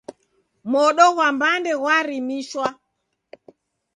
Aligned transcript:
Modo 0.71 1.05
ghwa 1.15 1.27
mbande 1.35 1.71
ghwarimishwa. 1.79 2.67